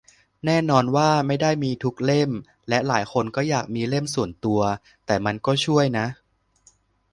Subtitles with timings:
[0.45, 2.31] แน่นอนว่าไม่ได้มีทุกเล่ม
[2.69, 4.61] และหลายคนก็อยากมีเล่มส่วนตัว
[5.05, 6.05] แต่มันก็ช่วยนะ